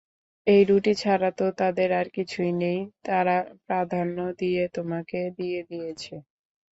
[0.47, 6.13] এই রুটি ছাড়াতো তাদের আর কিছুই নেই তারা প্রাধান্য দিয়ে তোমাকে দিয়ে দিয়েছে।